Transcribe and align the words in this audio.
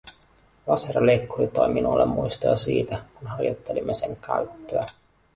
Laserleikkuri 0.67 1.47
toi 1.47 1.69
minulle 1.69 2.05
muistoja 2.05 2.55
siitä, 2.55 3.03
kun 3.15 3.27
harjoittelimme 3.27 3.93
sen 3.93 4.15
käyttöä. 4.15 4.81